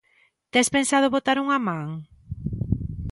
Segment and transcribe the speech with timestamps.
[0.53, 1.87] Tes pensado botar unha man?